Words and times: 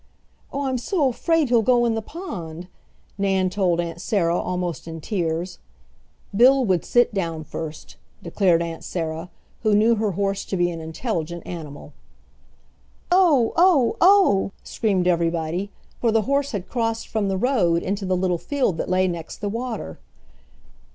"Oh, 0.51 0.63
I'm 0.65 0.79
so 0.79 1.09
afraid 1.09 1.49
he'll 1.49 1.61
go 1.61 1.85
in 1.85 1.93
the 1.93 2.01
pond!" 2.01 2.67
Nan 3.19 3.51
told 3.51 3.79
Aunt 3.79 4.01
Sarah 4.01 4.35
almost 4.35 4.87
in 4.87 4.99
tears. 4.99 5.59
"Bill 6.35 6.65
would 6.65 6.83
sit 6.83 7.13
down 7.13 7.43
first," 7.43 7.97
declared 8.23 8.63
Aunt 8.63 8.83
Sarah, 8.83 9.29
who 9.61 9.75
knew 9.75 9.93
her 9.97 10.13
horse 10.13 10.43
to 10.45 10.57
be 10.57 10.71
an 10.71 10.81
intelligent 10.81 11.45
animal. 11.45 11.93
"Oh! 13.11 13.53
oh! 13.55 13.95
oh!" 14.01 14.51
screamed 14.63 15.07
everybody, 15.07 15.69
for 15.99 16.11
the 16.11 16.23
horse 16.23 16.51
had 16.51 16.67
crossed 16.67 17.07
from 17.07 17.27
the 17.27 17.37
road 17.37 17.83
into 17.83 18.03
the 18.03 18.17
little 18.17 18.39
field 18.39 18.77
that 18.79 18.89
lay 18.89 19.07
next 19.07 19.37
the 19.37 19.49
water. 19.49 19.99